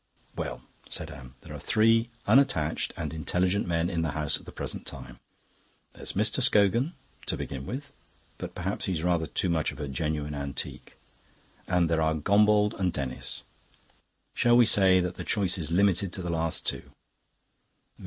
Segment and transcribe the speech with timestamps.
[0.35, 4.51] "Well" said Anne, "there are three unattached and intelligent men in the house at the
[4.51, 5.19] present time.
[5.93, 6.41] There's Mr.
[6.41, 6.93] Scogan,
[7.27, 7.93] to begin with;
[8.39, 10.97] but perhaps he's rather too much of a genuine antique.
[11.67, 13.43] And there are Gombauld and Denis.
[14.33, 16.89] Shall we say that the choice is limited to the last two?"